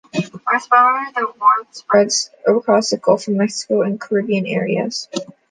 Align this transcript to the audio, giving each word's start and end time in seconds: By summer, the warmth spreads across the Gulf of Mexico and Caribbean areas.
By 0.51 0.57
summer, 0.57 1.11
the 1.13 1.31
warmth 1.39 1.75
spreads 1.75 2.31
across 2.47 2.89
the 2.89 2.97
Gulf 2.97 3.27
of 3.27 3.35
Mexico 3.35 3.83
and 3.83 4.01
Caribbean 4.01 4.47
areas. 4.47 5.07